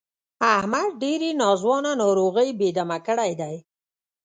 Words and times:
احمد 0.55 0.87
ډېرې 1.01 1.29
ناځوانه 1.41 1.91
ناروغۍ 2.01 2.49
بې 2.59 2.69
دمه 2.77 2.97
کړی 3.07 3.31
دی. 3.41 3.55